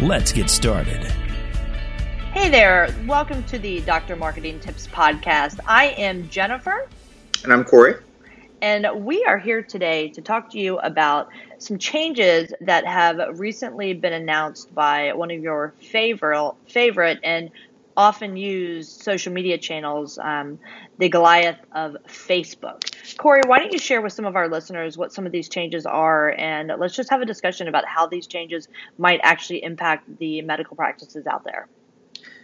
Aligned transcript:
Let's 0.00 0.32
get 0.32 0.50
started. 0.50 1.04
Hey 2.32 2.48
there, 2.48 2.92
welcome 3.06 3.44
to 3.44 3.58
the 3.58 3.80
Dr. 3.82 4.16
Marketing 4.16 4.58
Tips 4.58 4.88
Podcast. 4.88 5.60
I 5.66 5.88
am 5.90 6.28
Jennifer. 6.28 6.88
And 7.44 7.52
I'm 7.52 7.62
Corey. 7.62 7.96
And 8.62 8.86
we 9.04 9.24
are 9.24 9.38
here 9.38 9.62
today 9.62 10.08
to 10.10 10.22
talk 10.22 10.50
to 10.52 10.58
you 10.58 10.78
about 10.78 11.28
some 11.58 11.78
changes 11.78 12.52
that 12.62 12.86
have 12.86 13.38
recently 13.38 13.92
been 13.92 14.12
announced 14.12 14.74
by 14.74 15.12
one 15.12 15.30
of 15.30 15.40
your 15.40 15.74
favorite, 15.78 16.54
favorite 16.66 17.20
and 17.22 17.50
often 17.96 18.36
used 18.36 19.02
social 19.02 19.32
media 19.32 19.58
channels, 19.58 20.18
um, 20.18 20.58
the 20.98 21.08
Goliath 21.08 21.58
of 21.72 21.96
Facebook. 22.06 22.90
Corey, 23.16 23.42
why 23.46 23.58
don't 23.58 23.72
you 23.72 23.78
share 23.78 24.00
with 24.00 24.12
some 24.12 24.24
of 24.24 24.36
our 24.36 24.48
listeners 24.48 24.96
what 24.96 25.12
some 25.12 25.26
of 25.26 25.32
these 25.32 25.48
changes 25.48 25.86
are, 25.86 26.30
and 26.38 26.72
let's 26.78 26.94
just 26.94 27.10
have 27.10 27.20
a 27.20 27.26
discussion 27.26 27.68
about 27.68 27.84
how 27.86 28.06
these 28.06 28.26
changes 28.26 28.68
might 28.98 29.20
actually 29.22 29.62
impact 29.62 30.18
the 30.18 30.42
medical 30.42 30.76
practices 30.76 31.26
out 31.26 31.44
there. 31.44 31.68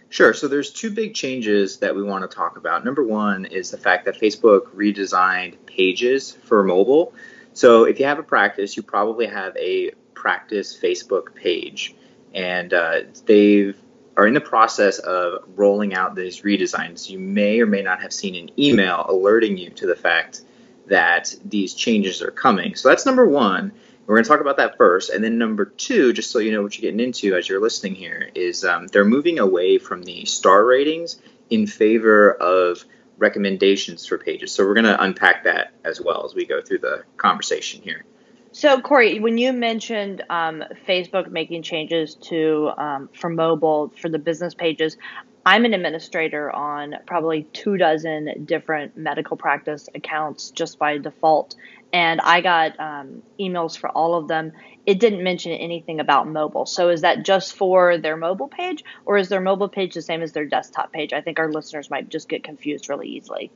Sure. 0.09 0.33
So 0.33 0.47
there's 0.47 0.71
two 0.71 0.89
big 0.89 1.13
changes 1.13 1.77
that 1.77 1.95
we 1.95 2.01
want 2.01 2.29
to 2.29 2.35
talk 2.35 2.57
about. 2.57 2.83
Number 2.83 3.03
one 3.03 3.45
is 3.45 3.69
the 3.69 3.77
fact 3.77 4.05
that 4.05 4.19
Facebook 4.19 4.67
redesigned 4.75 5.55
pages 5.67 6.31
for 6.31 6.63
mobile. 6.63 7.13
So 7.53 7.83
if 7.83 7.99
you 7.99 8.05
have 8.05 8.17
a 8.17 8.23
practice, 8.23 8.75
you 8.75 8.81
probably 8.81 9.27
have 9.27 9.55
a 9.57 9.91
practice 10.15 10.77
Facebook 10.77 11.35
page, 11.35 11.95
and 12.33 12.73
uh, 12.73 13.01
they 13.25 13.73
are 14.19 14.27
in 14.27 14.33
the 14.33 14.41
process 14.41 14.99
of 14.99 15.45
rolling 15.55 15.93
out 15.93 16.13
these 16.13 16.41
redesigns. 16.41 17.09
You 17.09 17.17
may 17.17 17.61
or 17.61 17.65
may 17.65 17.81
not 17.81 18.01
have 18.01 18.11
seen 18.11 18.35
an 18.35 18.51
email 18.59 19.05
alerting 19.07 19.57
you 19.57 19.69
to 19.69 19.87
the 19.87 19.95
fact 19.95 20.41
that 20.87 21.33
these 21.45 21.73
changes 21.73 22.21
are 22.21 22.29
coming. 22.29 22.75
So 22.75 22.89
that's 22.89 23.05
number 23.05 23.25
one. 23.25 23.71
We're 24.05 24.15
going 24.15 24.25
to 24.25 24.27
talk 24.27 24.41
about 24.41 24.57
that 24.57 24.75
first. 24.75 25.09
And 25.09 25.23
then 25.23 25.37
number 25.37 25.63
two, 25.63 26.11
just 26.11 26.31
so 26.31 26.39
you 26.39 26.51
know 26.51 26.61
what 26.61 26.77
you're 26.77 26.91
getting 26.91 26.99
into 26.99 27.33
as 27.33 27.47
you're 27.47 27.61
listening 27.61 27.95
here, 27.95 28.29
is 28.35 28.65
um, 28.65 28.87
they're 28.87 29.05
moving 29.05 29.39
away 29.39 29.77
from 29.77 30.03
the 30.03 30.25
star 30.25 30.65
ratings 30.65 31.21
in 31.49 31.65
favor 31.65 32.33
of 32.33 32.83
recommendations 33.17 34.05
for 34.05 34.17
pages. 34.17 34.51
So 34.51 34.65
we're 34.65 34.73
going 34.73 34.83
to 34.83 35.01
unpack 35.01 35.45
that 35.45 35.71
as 35.85 36.01
well 36.01 36.25
as 36.25 36.35
we 36.35 36.45
go 36.45 36.61
through 36.61 36.79
the 36.79 37.03
conversation 37.15 37.81
here. 37.83 38.03
So 38.51 38.81
Corey, 38.81 39.19
when 39.19 39.37
you 39.37 39.53
mentioned 39.53 40.23
um, 40.29 40.63
Facebook 40.87 41.29
making 41.29 41.61
changes 41.61 42.15
to 42.29 42.71
um, 42.77 43.09
for 43.13 43.29
mobile 43.29 43.93
for 43.95 44.09
the 44.09 44.17
business 44.17 44.55
pages, 44.55 44.97
I'm 45.45 45.65
an 45.65 45.73
administrator 45.73 46.51
on 46.53 46.95
probably 47.05 47.43
two 47.53 47.77
dozen 47.77 48.45
different 48.45 48.97
medical 48.97 49.37
practice 49.37 49.87
accounts 49.93 50.49
just 50.51 50.79
by 50.79 50.97
default, 50.97 51.55
and 51.93 52.19
I 52.21 52.41
got 52.41 52.79
um, 52.79 53.21
emails 53.39 53.77
for 53.77 53.89
all 53.89 54.15
of 54.15 54.27
them. 54.27 54.53
It 54.85 54.99
didn't 54.99 55.23
mention 55.23 55.51
anything 55.51 55.99
about 55.99 56.27
mobile. 56.27 56.65
So 56.65 56.89
is 56.89 57.01
that 57.01 57.23
just 57.23 57.53
for 57.53 57.99
their 57.99 58.17
mobile 58.17 58.47
page, 58.47 58.83
or 59.05 59.17
is 59.17 59.29
their 59.29 59.41
mobile 59.41 59.69
page 59.69 59.93
the 59.93 60.01
same 60.01 60.23
as 60.23 60.33
their 60.33 60.45
desktop 60.45 60.91
page? 60.91 61.13
I 61.13 61.21
think 61.21 61.39
our 61.39 61.51
listeners 61.51 61.89
might 61.89 62.09
just 62.09 62.27
get 62.27 62.43
confused 62.43 62.89
really 62.89 63.07
easily. 63.09 63.51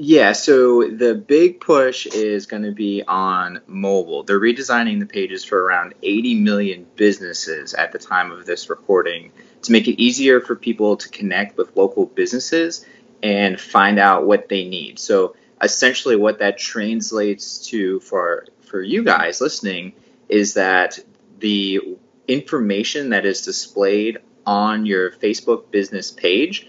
Yeah, 0.00 0.30
so 0.30 0.88
the 0.88 1.16
big 1.16 1.60
push 1.60 2.06
is 2.06 2.46
going 2.46 2.62
to 2.62 2.70
be 2.70 3.02
on 3.02 3.60
mobile. 3.66 4.22
They're 4.22 4.38
redesigning 4.38 5.00
the 5.00 5.06
pages 5.06 5.42
for 5.42 5.60
around 5.60 5.94
80 6.04 6.36
million 6.36 6.86
businesses 6.94 7.74
at 7.74 7.90
the 7.90 7.98
time 7.98 8.30
of 8.30 8.46
this 8.46 8.70
recording 8.70 9.32
to 9.62 9.72
make 9.72 9.88
it 9.88 10.00
easier 10.00 10.40
for 10.40 10.54
people 10.54 10.98
to 10.98 11.08
connect 11.08 11.56
with 11.56 11.76
local 11.76 12.06
businesses 12.06 12.86
and 13.24 13.60
find 13.60 13.98
out 13.98 14.24
what 14.24 14.48
they 14.48 14.68
need. 14.68 15.00
So 15.00 15.34
essentially 15.60 16.14
what 16.14 16.38
that 16.38 16.58
translates 16.58 17.66
to 17.66 17.98
for 17.98 18.46
for 18.60 18.80
you 18.80 19.02
guys 19.02 19.40
listening 19.40 19.94
is 20.28 20.54
that 20.54 21.00
the 21.40 21.98
information 22.28 23.08
that 23.08 23.26
is 23.26 23.42
displayed 23.42 24.18
on 24.46 24.86
your 24.86 25.10
Facebook 25.10 25.72
business 25.72 26.12
page, 26.12 26.68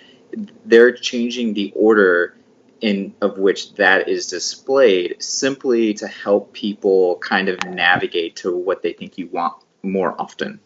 they're 0.66 0.94
changing 0.94 1.54
the 1.54 1.72
order 1.76 2.34
in 2.82 3.14
of 3.22 3.38
which 3.38 3.74
that 3.76 4.08
is 4.08 4.28
displayed 4.28 5.22
simply 5.22 5.94
to 5.96 6.08
help 6.08 6.54
people 6.54 7.18
kind 7.18 7.50
of 7.50 7.64
navigate 7.66 8.38
to 8.38 8.56
what 8.56 8.82
they 8.82 8.94
think 8.94 9.18
you 9.18 9.28
want 9.28 9.54
more 9.84 10.16
often 10.20 10.60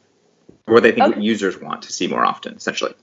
or 0.67 0.75
what 0.75 0.83
they 0.83 0.91
think 0.91 1.13
okay. 1.13 1.21
users 1.21 1.59
want 1.59 1.83
to 1.83 1.91
see 1.91 2.07
more 2.07 2.25
often 2.25 2.55
essentially 2.55 2.93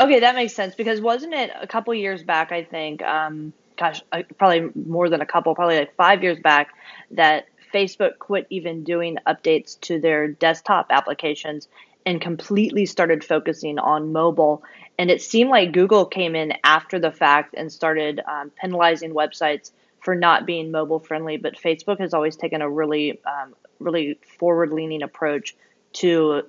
okay 0.00 0.20
that 0.20 0.34
makes 0.34 0.54
sense 0.54 0.74
because 0.74 1.00
wasn't 1.00 1.32
it 1.32 1.50
a 1.60 1.66
couple 1.66 1.94
years 1.94 2.22
back 2.22 2.52
i 2.52 2.62
think 2.62 3.02
um, 3.02 3.52
gosh, 3.78 4.02
probably 4.36 4.70
more 4.74 5.08
than 5.08 5.20
a 5.20 5.26
couple, 5.26 5.54
probably 5.54 5.78
like 5.78 5.94
five 5.94 6.22
years 6.22 6.38
back, 6.40 6.74
that 7.12 7.46
Facebook 7.72 8.18
quit 8.18 8.46
even 8.50 8.84
doing 8.84 9.18
updates 9.26 9.80
to 9.82 10.00
their 10.00 10.28
desktop 10.28 10.88
applications 10.90 11.68
and 12.04 12.20
completely 12.20 12.86
started 12.86 13.22
focusing 13.24 13.78
on 13.78 14.12
mobile. 14.12 14.62
And 14.98 15.10
it 15.10 15.22
seemed 15.22 15.50
like 15.50 15.72
Google 15.72 16.06
came 16.06 16.34
in 16.34 16.54
after 16.64 16.98
the 16.98 17.12
fact 17.12 17.54
and 17.56 17.72
started 17.72 18.20
um, 18.26 18.50
penalizing 18.60 19.14
websites 19.14 19.70
for 20.00 20.14
not 20.14 20.44
being 20.44 20.70
mobile 20.70 20.98
friendly. 20.98 21.36
But 21.36 21.56
Facebook 21.56 22.00
has 22.00 22.14
always 22.14 22.36
taken 22.36 22.62
a 22.62 22.68
really, 22.68 23.20
um, 23.24 23.54
really 23.78 24.18
forward 24.38 24.72
leaning 24.72 25.02
approach 25.02 25.54
to 25.94 26.42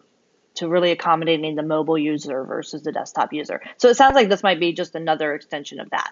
to 0.56 0.68
really 0.68 0.92
accommodating 0.92 1.56
the 1.56 1.64
mobile 1.64 1.98
user 1.98 2.44
versus 2.44 2.82
the 2.82 2.92
desktop 2.92 3.32
user. 3.32 3.62
So 3.78 3.88
it 3.88 3.96
sounds 3.96 4.16
like 4.16 4.28
this 4.28 4.44
might 4.44 4.60
be 4.60 4.74
just 4.74 4.94
another 4.96 5.34
extension 5.34 5.80
of 5.80 5.90
that. 5.92 6.12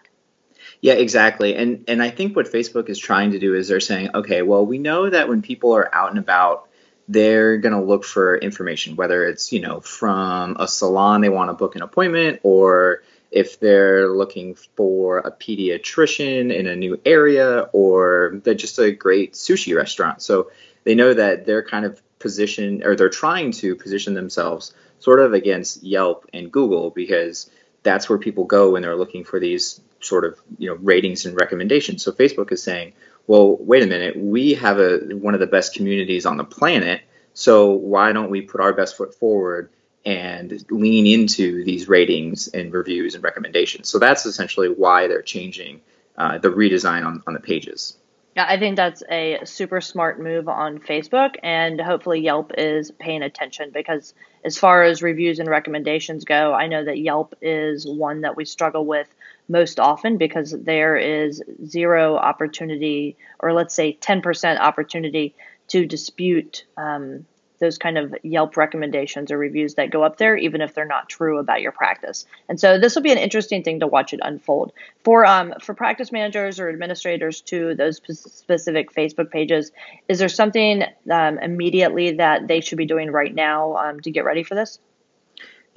Yeah, 0.79 0.93
exactly. 0.93 1.55
And 1.55 1.83
and 1.87 2.01
I 2.03 2.09
think 2.11 2.35
what 2.35 2.45
Facebook 2.51 2.89
is 2.89 2.99
trying 2.99 3.31
to 3.31 3.39
do 3.39 3.55
is 3.55 3.67
they're 3.67 3.79
saying, 3.79 4.09
okay, 4.13 4.41
well, 4.41 4.65
we 4.65 4.77
know 4.77 5.09
that 5.09 5.27
when 5.27 5.41
people 5.41 5.75
are 5.75 5.93
out 5.93 6.11
and 6.11 6.19
about, 6.19 6.66
they're 7.07 7.57
going 7.57 7.73
to 7.73 7.81
look 7.81 8.03
for 8.03 8.37
information, 8.37 8.95
whether 8.95 9.25
it's, 9.25 9.51
you 9.53 9.61
know, 9.61 9.79
from 9.79 10.57
a 10.59 10.67
salon 10.67 11.21
they 11.21 11.29
want 11.29 11.49
to 11.49 11.53
book 11.53 11.75
an 11.75 11.81
appointment 11.81 12.41
or 12.43 13.03
if 13.31 13.59
they're 13.59 14.09
looking 14.09 14.55
for 14.55 15.19
a 15.19 15.31
pediatrician 15.31 16.53
in 16.53 16.67
a 16.67 16.75
new 16.75 16.99
area 17.05 17.69
or 17.73 18.39
they're 18.43 18.53
just 18.53 18.79
a 18.79 18.91
great 18.91 19.33
sushi 19.33 19.75
restaurant. 19.75 20.21
So 20.21 20.51
they 20.83 20.95
know 20.95 21.13
that 21.13 21.45
they're 21.45 21.63
kind 21.63 21.85
of 21.85 22.01
positioned 22.19 22.85
or 22.85 22.95
they're 22.95 23.09
trying 23.09 23.51
to 23.51 23.75
position 23.75 24.13
themselves 24.13 24.73
sort 24.99 25.19
of 25.19 25.33
against 25.33 25.83
Yelp 25.83 26.29
and 26.33 26.51
Google 26.51 26.89
because 26.89 27.49
that's 27.83 28.09
where 28.09 28.17
people 28.17 28.45
go 28.45 28.71
when 28.71 28.81
they're 28.81 28.95
looking 28.95 29.23
for 29.23 29.39
these 29.39 29.79
sort 29.99 30.25
of 30.25 30.39
you 30.57 30.69
know 30.69 30.75
ratings 30.75 31.25
and 31.25 31.39
recommendations. 31.39 32.03
So 32.03 32.11
Facebook 32.11 32.51
is 32.51 32.61
saying, 32.63 32.93
well, 33.27 33.57
wait 33.59 33.83
a 33.83 33.87
minute, 33.87 34.17
we 34.17 34.53
have 34.55 34.79
a 34.79 34.99
one 35.15 35.33
of 35.33 35.39
the 35.39 35.47
best 35.47 35.73
communities 35.75 36.25
on 36.25 36.37
the 36.37 36.43
planet, 36.43 37.01
so 37.33 37.71
why 37.71 38.13
don't 38.13 38.29
we 38.29 38.41
put 38.41 38.61
our 38.61 38.73
best 38.73 38.97
foot 38.97 39.13
forward 39.13 39.69
and 40.05 40.65
lean 40.71 41.05
into 41.05 41.63
these 41.65 41.89
ratings 41.89 42.47
and 42.47 42.73
reviews 42.73 43.13
and 43.13 43.23
recommendations? 43.23 43.89
So 43.89 43.99
that's 43.99 44.25
essentially 44.25 44.69
why 44.69 45.07
they're 45.07 45.21
changing 45.21 45.81
uh, 46.17 46.37
the 46.37 46.47
redesign 46.47 47.05
on, 47.05 47.21
on 47.27 47.33
the 47.33 47.39
pages. 47.39 47.97
Yeah, 48.37 48.45
I 48.47 48.59
think 48.59 48.75
that's 48.75 49.01
a 49.09 49.39
super 49.45 49.81
smart 49.81 50.21
move 50.21 50.47
on 50.47 50.77
Facebook, 50.77 51.37
and 51.41 51.81
hopefully 51.81 52.19
Yelp 52.21 52.51
is 52.55 52.91
paying 52.91 53.23
attention 53.23 53.71
because, 53.73 54.13
as 54.45 54.59
far 54.59 54.83
as 54.83 55.01
reviews 55.01 55.39
and 55.39 55.49
recommendations 55.49 56.23
go, 56.23 56.53
I 56.53 56.67
know 56.67 56.85
that 56.85 56.99
Yelp 56.99 57.33
is 57.41 57.87
one 57.87 58.21
that 58.21 58.35
we 58.35 58.45
struggle 58.45 58.85
with 58.85 59.07
most 59.47 59.79
often 59.79 60.17
because 60.17 60.51
there 60.51 60.97
is 60.97 61.41
zero 61.65 62.15
opportunity, 62.15 63.17
or 63.39 63.53
let's 63.53 63.75
say 63.75 63.97
10% 63.99 64.59
opportunity 64.59 65.35
to 65.69 65.85
dispute 65.85 66.65
um, 66.77 67.25
those 67.59 67.77
kind 67.77 67.97
of 67.97 68.15
Yelp 68.23 68.57
recommendations 68.57 69.31
or 69.31 69.37
reviews 69.37 69.75
that 69.75 69.89
go 69.89 70.03
up 70.03 70.17
there, 70.17 70.35
even 70.37 70.61
if 70.61 70.73
they're 70.73 70.85
not 70.85 71.09
true 71.09 71.39
about 71.39 71.61
your 71.61 71.71
practice. 71.71 72.25
And 72.47 72.59
so 72.59 72.79
this 72.79 72.95
will 72.95 73.01
be 73.01 73.11
an 73.11 73.17
interesting 73.17 73.63
thing 73.63 73.79
to 73.79 73.87
watch 73.87 74.13
it 74.13 74.19
unfold 74.21 74.73
for 75.03 75.25
um, 75.25 75.53
for 75.61 75.73
practice 75.73 76.11
managers 76.11 76.59
or 76.59 76.69
administrators 76.69 77.41
to 77.41 77.75
those 77.75 77.97
specific 77.97 78.93
Facebook 78.93 79.31
pages. 79.31 79.71
Is 80.07 80.19
there 80.19 80.29
something 80.29 80.83
um, 81.09 81.39
immediately 81.39 82.11
that 82.11 82.47
they 82.47 82.61
should 82.61 82.77
be 82.77 82.85
doing 82.85 83.11
right 83.11 83.33
now 83.33 83.75
um, 83.77 83.99
to 84.01 84.11
get 84.11 84.25
ready 84.25 84.43
for 84.43 84.55
this? 84.55 84.79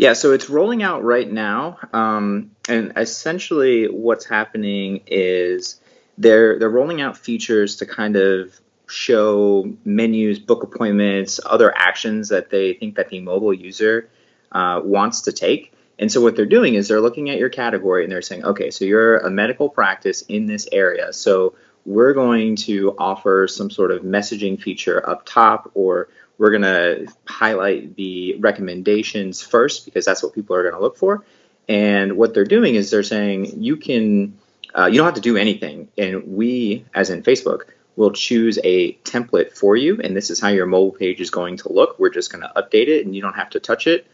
Yeah, 0.00 0.14
so 0.14 0.32
it's 0.32 0.48
rolling 0.48 0.82
out 0.82 1.04
right 1.04 1.30
now, 1.30 1.78
um, 1.92 2.52
and 2.66 2.94
essentially 2.96 3.84
what's 3.84 4.24
happening 4.24 5.02
is 5.06 5.78
they're 6.16 6.58
they're 6.58 6.70
rolling 6.70 7.02
out 7.02 7.18
features 7.18 7.76
to 7.76 7.84
kind 7.84 8.16
of 8.16 8.58
show 8.86 9.70
menus, 9.84 10.38
book 10.38 10.62
appointments, 10.62 11.38
other 11.44 11.70
actions 11.76 12.30
that 12.30 12.48
they 12.48 12.72
think 12.72 12.94
that 12.94 13.10
the 13.10 13.20
mobile 13.20 13.52
user 13.52 14.08
uh, 14.52 14.80
wants 14.82 15.20
to 15.20 15.32
take. 15.32 15.74
And 15.98 16.10
so 16.10 16.22
what 16.22 16.34
they're 16.34 16.46
doing 16.46 16.76
is 16.76 16.88
they're 16.88 17.02
looking 17.02 17.28
at 17.28 17.36
your 17.36 17.50
category 17.50 18.02
and 18.02 18.10
they're 18.10 18.22
saying, 18.22 18.42
okay, 18.46 18.70
so 18.70 18.86
you're 18.86 19.18
a 19.18 19.28
medical 19.28 19.68
practice 19.68 20.22
in 20.22 20.46
this 20.46 20.66
area. 20.72 21.12
So 21.12 21.56
we're 21.84 22.12
going 22.12 22.56
to 22.56 22.94
offer 22.98 23.48
some 23.48 23.70
sort 23.70 23.90
of 23.90 24.02
messaging 24.02 24.60
feature 24.60 25.08
up 25.08 25.24
top, 25.24 25.70
or 25.74 26.08
we're 26.38 26.50
going 26.50 26.62
to 26.62 27.12
highlight 27.26 27.96
the 27.96 28.36
recommendations 28.36 29.42
first 29.42 29.84
because 29.84 30.04
that's 30.04 30.22
what 30.22 30.34
people 30.34 30.56
are 30.56 30.62
going 30.62 30.74
to 30.74 30.80
look 30.80 30.96
for. 30.96 31.24
And 31.68 32.16
what 32.16 32.34
they're 32.34 32.44
doing 32.44 32.74
is 32.74 32.90
they're 32.90 33.02
saying 33.02 33.62
you 33.62 33.76
can, 33.76 34.38
uh, 34.76 34.86
you 34.86 34.96
don't 34.96 35.06
have 35.06 35.14
to 35.14 35.20
do 35.20 35.36
anything. 35.36 35.88
And 35.96 36.26
we, 36.28 36.84
as 36.94 37.10
in 37.10 37.22
Facebook, 37.22 37.62
will 37.96 38.12
choose 38.12 38.58
a 38.64 38.94
template 39.04 39.52
for 39.52 39.76
you. 39.76 40.00
And 40.02 40.16
this 40.16 40.30
is 40.30 40.40
how 40.40 40.48
your 40.48 40.66
mobile 40.66 40.92
page 40.92 41.20
is 41.20 41.30
going 41.30 41.58
to 41.58 41.72
look. 41.72 41.98
We're 41.98 42.10
just 42.10 42.32
going 42.32 42.42
to 42.42 42.52
update 42.56 42.88
it 42.88 43.04
and 43.04 43.14
you 43.14 43.22
don't 43.22 43.36
have 43.36 43.50
to 43.50 43.60
touch 43.60 43.86
it. 43.86 44.06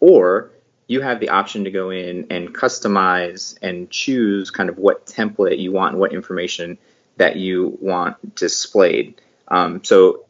Or 0.00 0.50
you 0.88 1.00
have 1.02 1.20
the 1.20 1.28
option 1.28 1.64
to 1.64 1.70
go 1.70 1.90
in 1.90 2.26
and 2.30 2.54
customize 2.54 3.56
and 3.62 3.90
choose 3.90 4.50
kind 4.50 4.68
of 4.68 4.78
what 4.78 5.06
template 5.06 5.58
you 5.58 5.70
want 5.70 5.92
and 5.92 6.00
what 6.00 6.12
information 6.12 6.78
that 7.18 7.36
you 7.36 7.78
want 7.80 8.34
displayed. 8.34 9.20
Um, 9.48 9.84
so 9.84 10.24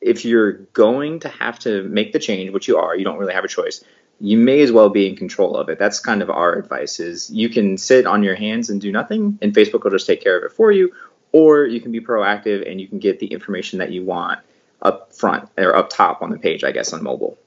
if 0.00 0.24
you're 0.24 0.52
going 0.52 1.20
to 1.20 1.28
have 1.28 1.58
to 1.60 1.82
make 1.84 2.12
the 2.12 2.18
change, 2.18 2.50
which 2.50 2.68
you 2.68 2.76
are, 2.76 2.96
you 2.96 3.04
don't 3.04 3.18
really 3.18 3.34
have 3.34 3.44
a 3.44 3.48
choice. 3.48 3.82
You 4.20 4.36
may 4.36 4.60
as 4.60 4.72
well 4.72 4.88
be 4.88 5.08
in 5.08 5.16
control 5.16 5.56
of 5.56 5.68
it. 5.68 5.78
That's 5.78 6.00
kind 6.00 6.22
of 6.22 6.30
our 6.30 6.54
advice 6.54 6.98
is 6.98 7.30
you 7.30 7.48
can 7.48 7.78
sit 7.78 8.06
on 8.06 8.22
your 8.22 8.34
hands 8.34 8.68
and 8.68 8.80
do 8.80 8.90
nothing 8.90 9.38
and 9.40 9.54
Facebook 9.54 9.84
will 9.84 9.92
just 9.92 10.06
take 10.06 10.22
care 10.22 10.36
of 10.36 10.44
it 10.44 10.52
for 10.52 10.72
you 10.72 10.92
or 11.32 11.64
you 11.64 11.80
can 11.80 11.92
be 11.92 12.00
proactive 12.00 12.68
and 12.68 12.80
you 12.80 12.88
can 12.88 12.98
get 12.98 13.20
the 13.20 13.26
information 13.26 13.78
that 13.78 13.92
you 13.92 14.04
want 14.04 14.40
up 14.82 15.12
front 15.12 15.48
or 15.56 15.76
up 15.76 15.90
top 15.90 16.22
on 16.22 16.30
the 16.30 16.38
page, 16.38 16.64
I 16.64 16.72
guess 16.72 16.92
on 16.92 17.02
mobile. 17.02 17.38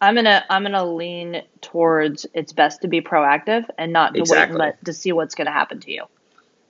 I'm 0.00 0.16
gonna 0.16 0.44
I'm 0.50 0.64
gonna 0.64 0.84
lean 0.84 1.42
towards 1.60 2.26
it's 2.34 2.52
best 2.52 2.82
to 2.82 2.88
be 2.88 3.00
proactive 3.00 3.64
and 3.78 3.92
not 3.92 4.14
to 4.14 4.20
exactly. 4.20 4.40
wait 4.40 4.50
and 4.50 4.58
let 4.58 4.84
to 4.86 4.92
see 4.92 5.12
what's 5.12 5.36
gonna 5.36 5.52
happen 5.52 5.78
to 5.80 5.92
you. 5.92 6.04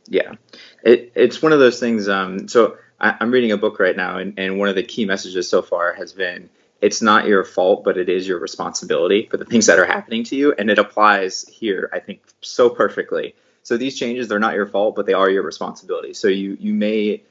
Yeah, 0.06 0.34
it, 0.82 1.12
it's 1.14 1.40
one 1.40 1.52
of 1.52 1.58
those 1.58 1.78
things. 1.78 2.08
Um, 2.08 2.48
so 2.48 2.76
I, 3.00 3.16
am 3.20 3.30
reading 3.30 3.52
a 3.52 3.56
book 3.56 3.78
right 3.78 3.96
now, 3.96 4.18
and, 4.18 4.38
and 4.38 4.58
one 4.58 4.68
of 4.68 4.74
the 4.74 4.82
key 4.82 5.04
messages 5.04 5.48
so 5.48 5.62
far 5.62 5.92
has 5.94 6.12
been 6.12 6.50
it's 6.80 7.00
not 7.00 7.26
your 7.26 7.44
fault, 7.44 7.84
but 7.84 7.96
it 7.96 8.08
is 8.08 8.26
your 8.26 8.40
responsibility 8.40 9.28
for 9.30 9.36
the 9.36 9.44
things 9.44 9.66
that 9.66 9.78
are 9.78 9.84
happening 9.84 10.24
to 10.24 10.36
you, 10.36 10.52
and 10.52 10.70
it 10.70 10.78
applies 10.78 11.48
here, 11.48 11.88
I 11.92 12.00
think, 12.00 12.22
so 12.40 12.68
perfectly. 12.68 13.34
So 13.62 13.76
these 13.76 13.96
changes 13.96 14.28
they're 14.28 14.40
not 14.40 14.54
your 14.54 14.66
fault, 14.66 14.96
but 14.96 15.06
they 15.06 15.12
are 15.12 15.30
your 15.30 15.44
responsibility. 15.44 16.14
So 16.14 16.28
you 16.28 16.56
you 16.58 16.74
may 16.74 17.22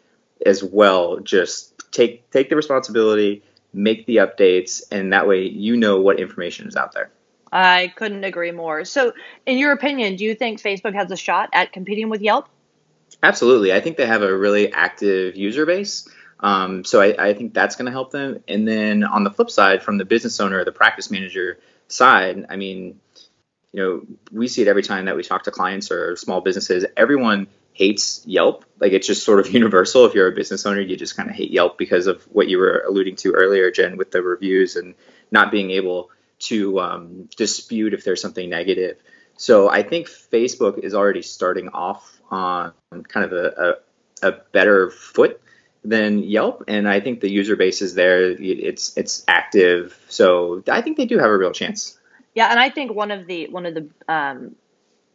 as 0.45 0.63
well 0.63 1.19
just 1.19 1.91
take 1.91 2.29
take 2.31 2.50
the 2.50 2.56
responsibility 2.56 3.44
make 3.74 4.06
the 4.06 4.17
updates, 4.17 4.81
and 4.91 5.13
that 5.13 5.27
way 5.27 5.44
you 5.44 5.77
know 5.77 6.01
what 6.01 6.19
information 6.19 6.67
is 6.67 6.75
out 6.75 6.94
there. 6.94 7.09
I 7.51 7.91
couldn't 7.95 8.24
agree 8.24 8.51
more. 8.51 8.85
So, 8.85 9.13
in 9.45 9.57
your 9.57 9.74
opinion, 9.74 10.15
do 10.15 10.24
you 10.24 10.35
think 10.35 10.62
Facebook 10.62 10.94
has 10.94 11.12
a 11.12 11.17
shot 11.17 11.50
at 11.53 11.74
competing 11.74 12.09
with 12.09 12.21
Yelp? 12.21 12.47
Absolutely. 13.24 13.74
I 13.74 13.81
think 13.81 13.98
they 13.98 14.06
have 14.06 14.24
a 14.24 14.36
really 14.36 14.72
active 14.72 15.36
user 15.36 15.66
base. 15.66 16.08
Um, 16.40 16.84
so 16.84 17.02
I, 17.02 17.30
I, 17.30 17.34
think 17.36 17.54
that's 17.54 17.75
going 17.75 17.86
to 17.86 17.92
help 17.92 18.10
them. 18.10 18.44
And 18.48 18.68
then 18.68 19.04
on 19.04 19.24
the 19.24 19.30
flip 19.30 19.52
side, 19.52 19.84
from 19.84 20.00
the 20.00 20.06
business 20.06 20.40
owner, 20.40 20.66
the 20.66 20.72
practice 20.72 21.12
manager 21.12 21.60
side, 21.88 22.48
I 22.50 22.56
mean, 22.56 23.00
you 23.72 23.80
know, 23.80 24.02
we 24.31 24.48
see 24.48 24.63
it 24.63 24.68
every 24.68 24.81
time 24.81 25.06
that 25.06 25.16
we 25.16 25.22
talk 25.22 25.44
to 25.44 25.52
clients 25.52 25.92
or 25.92 26.16
small 26.16 26.42
businesses. 26.42 26.84
Everyone 26.98 27.48
hates 27.74 28.24
Yelp. 28.25 28.66
Like 28.80 28.92
it's 28.92 29.08
just 29.08 29.24
sort 29.24 29.40
of 29.40 29.50
universal. 29.54 30.06
If 30.06 30.16
you're 30.16 30.28
a 30.28 30.36
business 30.36 30.66
owner, 30.66 30.81
you 30.81 30.98
just 30.98 31.16
kind 31.16 31.30
of 31.30 31.36
hate 31.36 31.52
Yelp 31.52 31.78
because 31.78 32.08
of 32.08 32.24
what 32.24 32.48
you 32.48 32.58
were 32.58 32.84
alluding 32.88 33.18
to 33.18 33.34
earlier, 33.34 33.72
Jen, 33.72 33.98
with 33.98 34.12
the 34.12 34.22
reviews 34.22 34.75
and 34.75 34.96
not 35.30 35.52
being 35.52 35.72
able 35.72 36.10
to 36.40 36.80
um, 36.80 37.30
dispute 37.38 37.94
if 37.94 38.04
there's 38.04 38.22
something 38.22 38.50
negative. 38.50 38.98
So 39.38 39.69
I 39.69 39.84
think 39.84 40.08
Facebook 40.08 40.80
is 40.80 40.94
already 40.94 41.22
starting 41.22 41.69
off 41.69 42.20
on 42.31 42.74
kind 43.07 43.25
of 43.25 43.33
a, 43.33 43.78
a, 44.24 44.30
a 44.30 44.31
better 44.51 44.89
foot 44.89 45.42
than 45.83 46.19
Yelp, 46.19 46.63
and 46.68 46.88
I 46.88 47.00
think 47.00 47.22
the 47.22 47.30
user 47.30 47.56
base 47.56 47.81
is 47.81 47.95
there. 47.95 48.31
It's 48.39 48.95
it's 48.98 49.24
active, 49.28 50.00
so 50.10 50.63
I 50.69 50.81
think 50.81 50.98
they 50.98 51.06
do 51.06 51.18
have 51.18 51.30
a 51.30 51.38
real 51.38 51.51
chance. 51.51 52.00
Yeah, 52.36 52.50
and 52.50 52.60
I 52.60 52.69
think 52.69 52.94
one 52.94 53.12
of 53.12 53.28
the 53.28 53.48
one 53.50 53.66
of 53.66 53.74
the 53.74 53.89
um, 54.07 54.56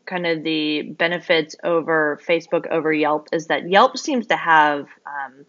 kind 0.07 0.27
of 0.27 0.43
the 0.43 0.83
benefits 0.83 1.57
over 1.63 2.21
Facebook 2.27 2.67
over 2.71 2.93
Yelp 2.93 3.29
is 3.33 3.47
that 3.47 3.69
Yelp 3.69 3.97
seems 3.97 4.27
to 4.29 4.37
have 4.37 4.89
um, 5.07 5.47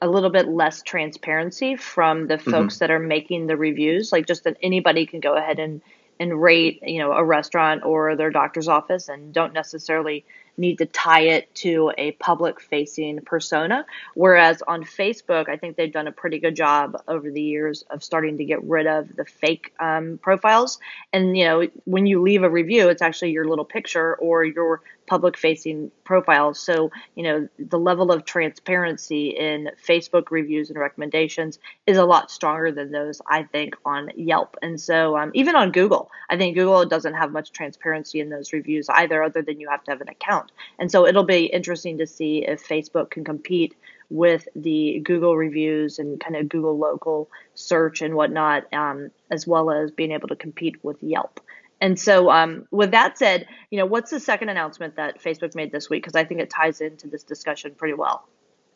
a 0.00 0.08
little 0.08 0.30
bit 0.30 0.48
less 0.48 0.82
transparency 0.82 1.76
from 1.76 2.26
the 2.26 2.36
mm-hmm. 2.36 2.50
folks 2.50 2.74
mm-hmm. 2.74 2.78
that 2.80 2.90
are 2.90 2.98
making 2.98 3.46
the 3.46 3.56
reviews. 3.56 4.10
Like 4.10 4.26
just 4.26 4.44
that 4.44 4.56
anybody 4.62 5.06
can 5.06 5.20
go 5.20 5.36
ahead 5.36 5.58
and 5.58 5.82
and 6.18 6.40
rate, 6.40 6.80
you 6.82 6.98
know, 6.98 7.12
a 7.12 7.22
restaurant 7.22 7.84
or 7.84 8.16
their 8.16 8.30
doctor's 8.30 8.68
office 8.68 9.08
and 9.08 9.34
don't 9.34 9.52
necessarily 9.52 10.24
need 10.56 10.78
to 10.78 10.86
tie 10.86 11.20
it 11.20 11.54
to 11.56 11.92
a 11.98 12.12
public 12.12 12.60
facing 12.60 13.20
persona. 13.20 13.84
Whereas 14.14 14.62
on 14.62 14.84
Facebook, 14.84 15.48
I 15.48 15.56
think 15.56 15.76
they've 15.76 15.92
done 15.92 16.06
a 16.06 16.12
pretty 16.12 16.38
good 16.38 16.56
job 16.56 17.02
over 17.08 17.30
the 17.30 17.42
years 17.42 17.82
of 17.90 18.02
starting 18.02 18.38
to 18.38 18.44
get 18.44 18.62
rid 18.64 18.86
of 18.86 19.14
the 19.16 19.24
fake 19.24 19.72
um, 19.80 20.18
profiles. 20.22 20.78
And, 21.12 21.36
you 21.36 21.44
know, 21.44 21.68
when 21.84 22.06
you 22.06 22.22
leave 22.22 22.42
a 22.42 22.50
review, 22.50 22.88
it's 22.88 23.02
actually 23.02 23.32
your 23.32 23.48
little 23.48 23.64
picture 23.64 24.14
or 24.16 24.44
your 24.44 24.82
public 25.06 25.36
facing 25.36 25.90
profiles. 26.04 26.58
So, 26.58 26.90
you 27.14 27.22
know, 27.22 27.48
the 27.58 27.78
level 27.78 28.12
of 28.12 28.24
transparency 28.24 29.28
in 29.28 29.70
Facebook 29.84 30.30
reviews 30.30 30.70
and 30.70 30.78
recommendations 30.78 31.58
is 31.86 31.96
a 31.96 32.04
lot 32.04 32.30
stronger 32.30 32.72
than 32.72 32.90
those, 32.90 33.20
I 33.28 33.44
think, 33.44 33.76
on 33.84 34.10
Yelp. 34.16 34.56
And 34.62 34.80
so, 34.80 35.16
um, 35.16 35.30
even 35.34 35.54
on 35.54 35.72
Google, 35.72 36.10
I 36.28 36.36
think 36.36 36.56
Google 36.56 36.84
doesn't 36.84 37.14
have 37.14 37.32
much 37.32 37.52
transparency 37.52 38.20
in 38.20 38.30
those 38.30 38.52
reviews 38.52 38.88
either, 38.88 39.22
other 39.22 39.42
than 39.42 39.60
you 39.60 39.68
have 39.68 39.84
to 39.84 39.90
have 39.92 40.00
an 40.00 40.08
account. 40.08 40.52
And 40.78 40.90
so, 40.90 41.06
it'll 41.06 41.24
be 41.24 41.46
interesting 41.46 41.98
to 41.98 42.06
see 42.06 42.44
if 42.46 42.66
Facebook 42.66 43.10
can 43.10 43.24
compete 43.24 43.74
with 44.08 44.46
the 44.54 45.00
Google 45.00 45.36
reviews 45.36 45.98
and 45.98 46.20
kind 46.20 46.36
of 46.36 46.48
Google 46.48 46.78
local 46.78 47.28
search 47.54 48.02
and 48.02 48.14
whatnot, 48.14 48.72
um, 48.72 49.10
as 49.30 49.46
well 49.46 49.70
as 49.70 49.90
being 49.90 50.12
able 50.12 50.28
to 50.28 50.36
compete 50.36 50.82
with 50.84 51.02
Yelp. 51.02 51.40
And 51.80 51.98
so, 51.98 52.30
um, 52.30 52.66
with 52.70 52.92
that 52.92 53.18
said, 53.18 53.46
you 53.70 53.78
know, 53.78 53.86
what's 53.86 54.10
the 54.10 54.20
second 54.20 54.48
announcement 54.48 54.96
that 54.96 55.22
Facebook 55.22 55.54
made 55.54 55.72
this 55.72 55.90
week? 55.90 56.02
Because 56.02 56.16
I 56.16 56.24
think 56.24 56.40
it 56.40 56.50
ties 56.50 56.80
into 56.80 57.06
this 57.08 57.22
discussion 57.22 57.74
pretty 57.76 57.94
well. 57.94 58.26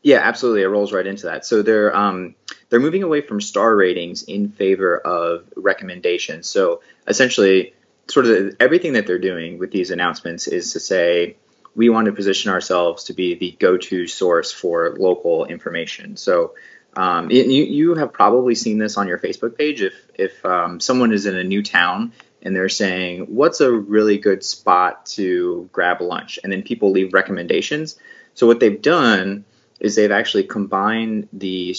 Yeah, 0.02 0.20
absolutely. 0.23 0.62
It 0.62 0.67
rolls 0.67 0.93
right 0.93 1.06
into 1.06 1.26
that. 1.26 1.44
So 1.44 1.62
they're 1.62 1.94
um, 1.94 2.35
they're 2.69 2.81
moving 2.81 3.02
away 3.02 3.20
from 3.20 3.41
star 3.41 3.75
ratings 3.75 4.23
in 4.23 4.50
favor 4.50 4.99
of 4.99 5.44
recommendations. 5.57 6.49
So 6.49 6.83
essentially, 7.07 7.75
sort 8.09 8.26
of 8.26 8.57
everything 8.61 8.95
that 8.95 9.07
they're 9.07 9.19
doing 9.19 9.59
with 9.59 9.71
these 9.71 9.90
announcements 9.90 10.47
is 10.47 10.73
to 10.73 10.80
say 10.80 11.37
we 11.75 11.88
want 11.88 12.07
to 12.07 12.12
position 12.12 12.50
ourselves 12.50 13.04
to 13.04 13.12
be 13.12 13.35
the 13.35 13.52
go-to 13.52 14.07
source 14.07 14.50
for 14.52 14.97
local 14.99 15.45
information. 15.47 16.16
So 16.16 16.54
um, 16.97 17.30
you, 17.30 17.45
you 17.45 17.95
have 17.95 18.12
probably 18.12 18.57
seen 18.57 18.78
this 18.78 18.97
on 18.97 19.07
your 19.07 19.19
Facebook 19.19 19.57
page. 19.57 19.83
If 19.83 19.95
if 20.14 20.45
um, 20.45 20.80
someone 20.80 21.12
is 21.12 21.26
in 21.26 21.37
a 21.37 21.45
new 21.45 21.62
town 21.62 22.12
and 22.42 22.54
they're 22.54 22.68
saying, 22.68 23.26
what's 23.35 23.61
a 23.61 23.70
really 23.70 24.18
good 24.18 24.44
spot 24.44 25.06
to 25.06 25.68
grab 25.73 26.00
lunch? 26.00 26.38
And 26.42 26.52
then 26.52 26.62
people 26.62 26.90
leave 26.90 27.12
recommendations. 27.12 27.99
So 28.35 28.47
what 28.47 28.61
they've 28.61 28.80
done 28.80 29.44
is 29.78 29.97
they've 29.97 30.11
actually 30.11 30.44
combined 30.44 31.28
the 31.32 31.75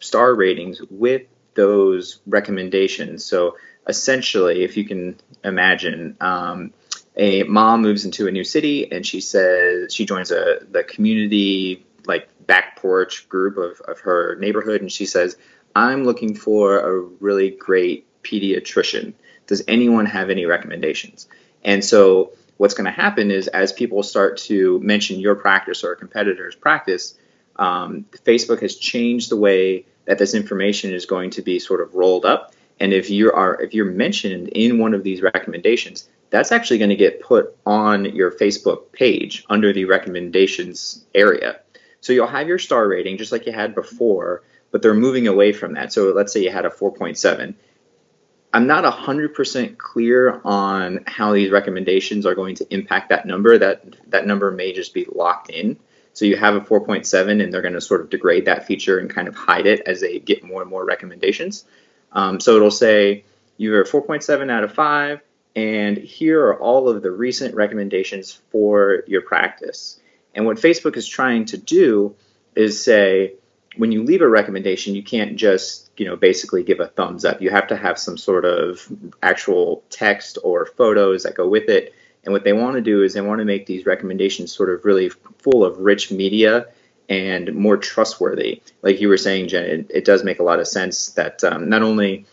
star 0.00 0.34
ratings 0.34 0.80
with 0.90 1.22
those 1.54 2.20
recommendations. 2.26 3.24
So 3.24 3.56
essentially, 3.86 4.62
if 4.64 4.76
you 4.76 4.84
can 4.84 5.16
imagine, 5.42 6.16
um, 6.20 6.72
a 7.16 7.42
mom 7.42 7.82
moves 7.82 8.04
into 8.04 8.28
a 8.28 8.30
new 8.30 8.44
city 8.44 8.92
and 8.92 9.04
she 9.04 9.20
says 9.20 9.92
she 9.92 10.06
joins 10.06 10.30
a 10.30 10.60
the 10.70 10.84
community 10.84 11.84
like 12.06 12.28
back 12.46 12.76
porch 12.76 13.28
group 13.28 13.56
of, 13.56 13.80
of 13.80 13.98
her 14.00 14.36
neighborhood 14.36 14.80
and 14.80 14.92
she 14.92 15.04
says, 15.04 15.36
I'm 15.74 16.04
looking 16.04 16.36
for 16.36 16.78
a 16.78 17.00
really 17.00 17.50
great 17.50 18.06
pediatrician 18.22 19.14
does 19.48 19.64
anyone 19.66 20.06
have 20.06 20.30
any 20.30 20.46
recommendations? 20.46 21.26
And 21.64 21.84
so 21.84 22.32
what's 22.58 22.74
going 22.74 22.84
to 22.84 22.90
happen 22.92 23.32
is 23.32 23.48
as 23.48 23.72
people 23.72 24.04
start 24.04 24.36
to 24.36 24.78
mention 24.80 25.18
your 25.18 25.34
practice 25.34 25.82
or 25.82 25.92
a 25.92 25.96
competitor's 25.96 26.54
practice, 26.54 27.14
um, 27.56 28.04
Facebook 28.24 28.60
has 28.60 28.76
changed 28.76 29.30
the 29.30 29.36
way 29.36 29.86
that 30.04 30.18
this 30.18 30.34
information 30.34 30.92
is 30.92 31.06
going 31.06 31.30
to 31.30 31.42
be 31.42 31.58
sort 31.58 31.80
of 31.80 31.94
rolled 31.94 32.24
up. 32.24 32.54
And 32.78 32.92
if 32.92 33.10
you 33.10 33.32
are 33.32 33.60
if 33.60 33.74
you're 33.74 33.90
mentioned 33.90 34.48
in 34.48 34.78
one 34.78 34.94
of 34.94 35.02
these 35.02 35.20
recommendations, 35.20 36.08
that's 36.30 36.52
actually 36.52 36.78
going 36.78 36.90
to 36.90 36.96
get 36.96 37.20
put 37.20 37.56
on 37.66 38.04
your 38.04 38.30
Facebook 38.30 38.92
page 38.92 39.44
under 39.48 39.72
the 39.72 39.86
recommendations 39.86 41.04
area. 41.14 41.60
So 42.00 42.12
you'll 42.12 42.28
have 42.28 42.46
your 42.46 42.58
star 42.58 42.86
rating 42.86 43.16
just 43.16 43.32
like 43.32 43.46
you 43.46 43.52
had 43.52 43.74
before, 43.74 44.44
but 44.70 44.82
they're 44.82 44.94
moving 44.94 45.26
away 45.26 45.52
from 45.52 45.74
that. 45.74 45.92
So 45.92 46.12
let's 46.12 46.32
say 46.32 46.44
you 46.44 46.50
had 46.50 46.64
a 46.64 46.70
4.7 46.70 47.54
I'm 48.52 48.66
not 48.66 48.84
100% 48.84 49.76
clear 49.76 50.40
on 50.44 51.04
how 51.06 51.32
these 51.34 51.50
recommendations 51.50 52.24
are 52.24 52.34
going 52.34 52.54
to 52.56 52.74
impact 52.74 53.10
that 53.10 53.26
number. 53.26 53.58
That 53.58 54.10
that 54.10 54.26
number 54.26 54.50
may 54.50 54.72
just 54.72 54.94
be 54.94 55.06
locked 55.10 55.50
in. 55.50 55.78
So 56.14 56.24
you 56.24 56.36
have 56.36 56.56
a 56.56 56.60
4.7, 56.60 57.42
and 57.42 57.52
they're 57.52 57.62
going 57.62 57.74
to 57.74 57.80
sort 57.80 58.00
of 58.00 58.10
degrade 58.10 58.46
that 58.46 58.66
feature 58.66 58.98
and 58.98 59.08
kind 59.08 59.28
of 59.28 59.36
hide 59.36 59.66
it 59.66 59.80
as 59.86 60.00
they 60.00 60.18
get 60.18 60.42
more 60.42 60.62
and 60.62 60.70
more 60.70 60.84
recommendations. 60.84 61.64
Um, 62.12 62.40
so 62.40 62.56
it'll 62.56 62.70
say 62.70 63.24
you're 63.56 63.84
4.7 63.84 64.50
out 64.50 64.64
of 64.64 64.72
5, 64.72 65.20
and 65.54 65.96
here 65.96 66.46
are 66.46 66.58
all 66.58 66.88
of 66.88 67.02
the 67.02 67.10
recent 67.10 67.54
recommendations 67.54 68.32
for 68.50 69.04
your 69.06 69.22
practice. 69.22 70.00
And 70.34 70.46
what 70.46 70.56
Facebook 70.56 70.96
is 70.96 71.06
trying 71.06 71.44
to 71.46 71.58
do 71.58 72.16
is 72.54 72.82
say, 72.82 73.34
when 73.76 73.92
you 73.92 74.02
leave 74.02 74.22
a 74.22 74.28
recommendation, 74.28 74.94
you 74.94 75.02
can't 75.02 75.36
just, 75.36 75.87
you 75.98 76.06
know, 76.06 76.16
basically 76.16 76.62
give 76.62 76.80
a 76.80 76.86
thumbs 76.86 77.24
up. 77.24 77.40
You 77.40 77.50
have 77.50 77.68
to 77.68 77.76
have 77.76 77.98
some 77.98 78.16
sort 78.16 78.44
of 78.44 78.86
actual 79.22 79.82
text 79.90 80.38
or 80.42 80.66
photos 80.66 81.22
that 81.24 81.34
go 81.34 81.48
with 81.48 81.68
it. 81.68 81.94
And 82.24 82.32
what 82.32 82.44
they 82.44 82.52
want 82.52 82.76
to 82.76 82.80
do 82.82 83.02
is 83.02 83.14
they 83.14 83.20
want 83.20 83.38
to 83.38 83.44
make 83.44 83.66
these 83.66 83.86
recommendations 83.86 84.54
sort 84.54 84.70
of 84.70 84.84
really 84.84 85.08
full 85.38 85.64
of 85.64 85.78
rich 85.78 86.10
media 86.10 86.66
and 87.08 87.54
more 87.54 87.76
trustworthy. 87.76 88.62
Like 88.82 89.00
you 89.00 89.08
were 89.08 89.16
saying, 89.16 89.48
Jen, 89.48 89.64
it, 89.64 89.90
it 89.90 90.04
does 90.04 90.24
make 90.24 90.40
a 90.40 90.42
lot 90.42 90.60
of 90.60 90.68
sense 90.68 91.10
that 91.10 91.42
um, 91.44 91.68
not 91.68 91.82
only 91.82 92.26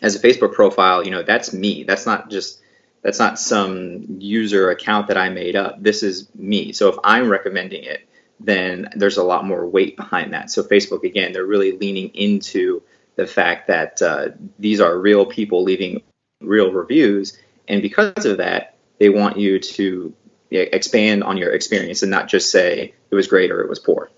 as 0.00 0.16
a 0.16 0.20
Facebook 0.20 0.52
profile, 0.52 1.04
you 1.04 1.10
know, 1.10 1.22
that's 1.22 1.52
me. 1.52 1.84
That's 1.84 2.06
not 2.06 2.30
just 2.30 2.60
that's 3.02 3.18
not 3.18 3.38
some 3.38 4.04
user 4.20 4.70
account 4.70 5.08
that 5.08 5.16
I 5.16 5.28
made 5.28 5.56
up. 5.56 5.82
This 5.82 6.02
is 6.02 6.28
me. 6.34 6.72
So 6.72 6.88
if 6.88 6.96
I'm 7.02 7.28
recommending 7.28 7.84
it, 7.84 8.08
then 8.44 8.88
there's 8.96 9.16
a 9.16 9.24
lot 9.24 9.44
more 9.44 9.66
weight 9.66 9.96
behind 9.96 10.32
that. 10.32 10.50
So 10.50 10.62
Facebook, 10.62 11.04
again, 11.04 11.32
they're 11.32 11.46
really 11.46 11.72
leaning 11.72 12.08
into 12.14 12.82
the 13.16 13.26
fact 13.26 13.68
that 13.68 14.00
uh, 14.02 14.28
these 14.58 14.80
are 14.80 14.98
real 14.98 15.26
people 15.26 15.62
leaving 15.62 16.02
real 16.40 16.72
reviews, 16.72 17.38
and 17.68 17.82
because 17.82 18.24
of 18.24 18.38
that, 18.38 18.76
they 18.98 19.08
want 19.08 19.38
you 19.38 19.58
to 19.58 20.14
expand 20.50 21.24
on 21.24 21.36
your 21.36 21.50
experience 21.50 22.02
and 22.02 22.10
not 22.10 22.28
just 22.28 22.50
say 22.50 22.94
it 23.10 23.14
was 23.14 23.26
great 23.26 23.50
or 23.50 23.62
it 23.62 23.68
was 23.68 23.78
poor. 23.78 24.10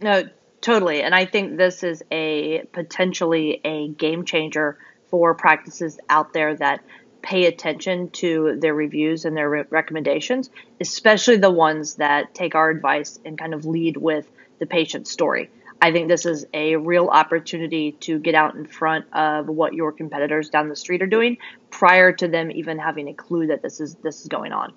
No, 0.00 0.24
totally. 0.60 1.02
And 1.02 1.14
I 1.14 1.26
think 1.26 1.56
this 1.56 1.82
is 1.82 2.02
a 2.10 2.64
potentially 2.72 3.60
a 3.64 3.88
game 3.88 4.24
changer 4.24 4.78
for 5.08 5.34
practices 5.34 5.98
out 6.08 6.32
there 6.32 6.56
that 6.56 6.82
pay 7.24 7.46
attention 7.46 8.10
to 8.10 8.56
their 8.60 8.74
reviews 8.74 9.24
and 9.24 9.34
their 9.34 9.48
re- 9.48 9.64
recommendations, 9.70 10.50
especially 10.78 11.38
the 11.38 11.50
ones 11.50 11.94
that 11.94 12.34
take 12.34 12.54
our 12.54 12.68
advice 12.68 13.18
and 13.24 13.38
kind 13.38 13.54
of 13.54 13.64
lead 13.64 13.96
with 13.96 14.30
the 14.58 14.66
patient 14.66 15.08
story. 15.08 15.50
I 15.80 15.90
think 15.90 16.08
this 16.08 16.26
is 16.26 16.46
a 16.52 16.76
real 16.76 17.08
opportunity 17.08 17.92
to 17.92 18.18
get 18.18 18.34
out 18.34 18.54
in 18.54 18.66
front 18.66 19.06
of 19.12 19.48
what 19.48 19.74
your 19.74 19.90
competitors 19.90 20.50
down 20.50 20.68
the 20.68 20.76
street 20.76 21.02
are 21.02 21.06
doing 21.06 21.38
prior 21.70 22.12
to 22.12 22.28
them 22.28 22.50
even 22.50 22.78
having 22.78 23.08
a 23.08 23.14
clue 23.14 23.48
that 23.48 23.62
this 23.62 23.80
is 23.80 23.94
this 23.96 24.20
is 24.20 24.28
going 24.28 24.52
on. 24.52 24.74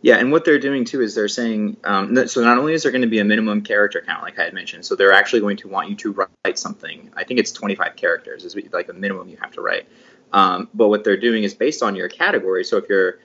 Yeah, 0.00 0.16
and 0.16 0.32
what 0.32 0.44
they're 0.44 0.58
doing 0.58 0.84
too 0.84 1.00
is 1.00 1.14
they're 1.14 1.28
saying 1.28 1.76
um, 1.84 2.28
so 2.28 2.42
not 2.42 2.58
only 2.58 2.74
is 2.74 2.82
there 2.82 2.92
going 2.92 3.02
to 3.02 3.08
be 3.08 3.18
a 3.18 3.24
minimum 3.24 3.62
character 3.62 4.02
count, 4.04 4.22
like 4.22 4.38
I 4.38 4.44
had 4.44 4.54
mentioned, 4.54 4.84
so 4.84 4.96
they're 4.96 5.12
actually 5.12 5.40
going 5.40 5.58
to 5.58 5.68
want 5.68 5.90
you 5.90 5.96
to 5.96 6.12
write 6.12 6.58
something. 6.58 7.10
I 7.14 7.24
think 7.24 7.38
it's 7.38 7.52
25 7.52 7.96
characters 7.96 8.44
is 8.44 8.56
like 8.72 8.86
the 8.86 8.94
minimum 8.94 9.28
you 9.28 9.36
have 9.40 9.52
to 9.52 9.60
write. 9.60 9.86
Um, 10.32 10.68
but 10.74 10.88
what 10.88 11.04
they're 11.04 11.16
doing 11.16 11.44
is 11.44 11.54
based 11.54 11.82
on 11.82 11.94
your 11.94 12.08
category. 12.08 12.64
So 12.64 12.76
if 12.78 12.88
your 12.88 13.18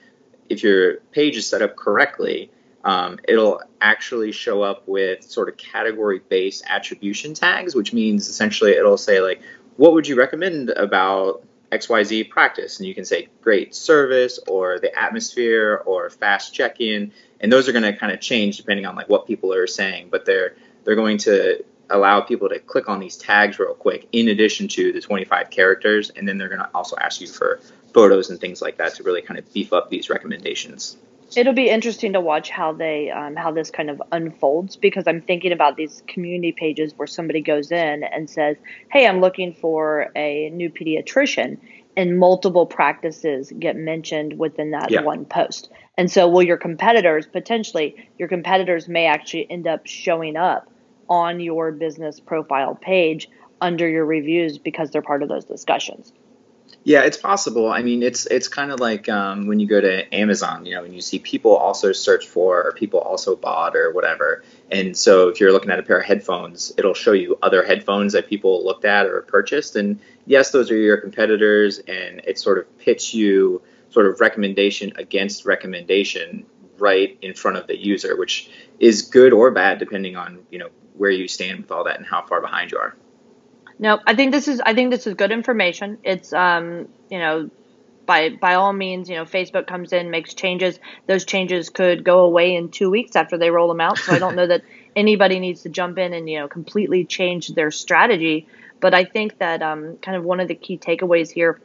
if 0.48 0.62
your 0.62 0.96
page 1.12 1.36
is 1.36 1.46
set 1.46 1.62
up 1.62 1.76
correctly, 1.76 2.50
um, 2.84 3.18
it'll 3.28 3.60
actually 3.80 4.32
show 4.32 4.62
up 4.62 4.86
with 4.86 5.22
sort 5.22 5.48
of 5.48 5.56
category 5.56 6.20
based 6.28 6.64
attribution 6.68 7.34
tags, 7.34 7.74
which 7.74 7.92
means 7.92 8.28
essentially 8.28 8.72
it'll 8.72 8.96
say 8.96 9.20
like, 9.20 9.42
what 9.76 9.92
would 9.92 10.08
you 10.08 10.16
recommend 10.16 10.70
about 10.70 11.42
XYZ 11.70 12.30
practice? 12.30 12.78
And 12.78 12.88
you 12.88 12.94
can 12.94 13.04
say 13.04 13.28
great 13.42 13.74
service 13.74 14.38
or 14.48 14.78
the 14.78 14.96
atmosphere 14.98 15.82
or 15.86 16.08
fast 16.10 16.54
check-in. 16.54 17.12
And 17.40 17.52
those 17.52 17.68
are 17.68 17.72
going 17.72 17.84
to 17.84 17.92
kind 17.92 18.12
of 18.12 18.20
change 18.20 18.56
depending 18.56 18.86
on 18.86 18.96
like 18.96 19.08
what 19.08 19.26
people 19.26 19.52
are 19.52 19.66
saying, 19.66 20.08
but 20.10 20.24
they're 20.24 20.56
they're 20.84 20.96
going 20.96 21.18
to 21.18 21.64
allow 21.90 22.20
people 22.20 22.48
to 22.48 22.58
click 22.58 22.88
on 22.88 23.00
these 23.00 23.16
tags 23.16 23.58
real 23.58 23.74
quick 23.74 24.08
in 24.12 24.28
addition 24.28 24.68
to 24.68 24.92
the 24.92 25.00
25 25.00 25.50
characters 25.50 26.10
and 26.10 26.28
then 26.28 26.38
they're 26.38 26.48
going 26.48 26.60
to 26.60 26.70
also 26.74 26.96
ask 27.00 27.20
you 27.20 27.26
for 27.26 27.60
photos 27.92 28.30
and 28.30 28.40
things 28.40 28.60
like 28.60 28.76
that 28.76 28.94
to 28.94 29.02
really 29.02 29.22
kind 29.22 29.38
of 29.38 29.52
beef 29.52 29.72
up 29.72 29.90
these 29.90 30.10
recommendations 30.10 30.96
it'll 31.36 31.52
be 31.52 31.68
interesting 31.68 32.14
to 32.14 32.20
watch 32.20 32.48
how 32.50 32.72
they 32.72 33.10
um, 33.10 33.36
how 33.36 33.50
this 33.50 33.70
kind 33.70 33.90
of 33.90 34.02
unfolds 34.12 34.76
because 34.76 35.04
i'm 35.06 35.20
thinking 35.20 35.52
about 35.52 35.76
these 35.76 36.02
community 36.06 36.52
pages 36.52 36.92
where 36.96 37.06
somebody 37.06 37.40
goes 37.40 37.70
in 37.70 38.02
and 38.04 38.28
says 38.28 38.56
hey 38.90 39.06
i'm 39.06 39.20
looking 39.20 39.52
for 39.52 40.10
a 40.16 40.50
new 40.50 40.70
pediatrician 40.70 41.58
and 41.96 42.18
multiple 42.18 42.66
practices 42.66 43.52
get 43.58 43.76
mentioned 43.76 44.38
within 44.38 44.70
that 44.70 44.90
yeah. 44.90 45.00
one 45.00 45.24
post 45.24 45.70
and 45.96 46.10
so 46.10 46.28
will 46.28 46.42
your 46.42 46.56
competitors 46.56 47.26
potentially 47.26 48.08
your 48.18 48.28
competitors 48.28 48.88
may 48.88 49.06
actually 49.06 49.50
end 49.50 49.66
up 49.66 49.86
showing 49.86 50.36
up 50.36 50.70
on 51.08 51.40
your 51.40 51.72
business 51.72 52.20
profile 52.20 52.74
page 52.74 53.28
under 53.60 53.88
your 53.88 54.04
reviews 54.04 54.58
because 54.58 54.90
they're 54.90 55.02
part 55.02 55.22
of 55.22 55.28
those 55.28 55.44
discussions. 55.44 56.12
Yeah, 56.84 57.02
it's 57.02 57.16
possible. 57.16 57.70
I 57.70 57.82
mean, 57.82 58.02
it's 58.02 58.26
it's 58.26 58.48
kind 58.48 58.70
of 58.70 58.80
like 58.80 59.08
um, 59.08 59.46
when 59.46 59.58
you 59.58 59.66
go 59.66 59.80
to 59.80 60.14
Amazon, 60.14 60.64
you 60.64 60.74
know, 60.74 60.84
and 60.84 60.94
you 60.94 61.00
see 61.00 61.18
people 61.18 61.56
also 61.56 61.92
search 61.92 62.26
for 62.26 62.62
or 62.62 62.72
people 62.72 63.00
also 63.00 63.36
bought 63.36 63.76
or 63.76 63.92
whatever. 63.92 64.42
And 64.70 64.96
so 64.96 65.28
if 65.28 65.40
you're 65.40 65.52
looking 65.52 65.70
at 65.70 65.78
a 65.78 65.82
pair 65.82 65.98
of 65.98 66.06
headphones, 66.06 66.72
it'll 66.78 66.94
show 66.94 67.12
you 67.12 67.36
other 67.42 67.62
headphones 67.62 68.12
that 68.12 68.26
people 68.26 68.64
looked 68.64 68.84
at 68.84 69.06
or 69.06 69.22
purchased. 69.22 69.76
And 69.76 69.98
yes, 70.26 70.50
those 70.50 70.70
are 70.70 70.76
your 70.76 70.96
competitors, 70.98 71.78
and 71.78 72.20
it 72.24 72.38
sort 72.38 72.58
of 72.58 72.78
pits 72.78 73.12
you 73.12 73.60
sort 73.90 74.06
of 74.06 74.20
recommendation 74.20 74.92
against 74.96 75.44
recommendation 75.44 76.46
right 76.78 77.18
in 77.22 77.34
front 77.34 77.56
of 77.56 77.66
the 77.66 77.76
user, 77.76 78.16
which 78.16 78.50
is 78.78 79.02
good 79.02 79.32
or 79.32 79.50
bad 79.50 79.78
depending 79.78 80.16
on 80.16 80.46
you 80.50 80.58
know 80.58 80.68
where 80.96 81.10
you 81.10 81.28
stand 81.28 81.60
with 81.60 81.70
all 81.70 81.84
that 81.84 81.96
and 81.96 82.06
how 82.06 82.22
far 82.22 82.40
behind 82.40 82.72
you 82.72 82.78
are. 82.78 82.94
No, 83.78 84.00
I 84.06 84.14
think 84.14 84.32
this 84.32 84.48
is 84.48 84.60
I 84.60 84.74
think 84.74 84.90
this 84.90 85.06
is 85.06 85.14
good 85.14 85.30
information. 85.30 85.98
It's 86.02 86.32
um, 86.32 86.88
you 87.10 87.18
know, 87.18 87.50
by 88.06 88.30
by 88.30 88.54
all 88.54 88.72
means, 88.72 89.08
you 89.08 89.16
know, 89.16 89.24
Facebook 89.24 89.66
comes 89.66 89.92
in, 89.92 90.10
makes 90.10 90.34
changes. 90.34 90.78
Those 91.06 91.24
changes 91.24 91.70
could 91.70 92.02
go 92.02 92.20
away 92.20 92.56
in 92.56 92.70
two 92.70 92.90
weeks 92.90 93.14
after 93.14 93.38
they 93.38 93.50
roll 93.50 93.68
them 93.68 93.80
out. 93.80 93.98
So 93.98 94.12
I 94.12 94.18
don't 94.18 94.34
know 94.34 94.46
that 94.46 94.62
anybody 94.96 95.38
needs 95.38 95.62
to 95.62 95.68
jump 95.68 95.98
in 95.98 96.12
and 96.12 96.28
you 96.28 96.40
know 96.40 96.48
completely 96.48 97.04
change 97.04 97.48
their 97.48 97.70
strategy. 97.70 98.46
But 98.80 98.94
I 98.94 99.04
think 99.04 99.38
that 99.38 99.62
um, 99.62 99.96
kind 99.98 100.16
of 100.16 100.24
one 100.24 100.40
of 100.40 100.48
the 100.48 100.54
key 100.54 100.78
takeaways 100.78 101.30
here 101.30 101.60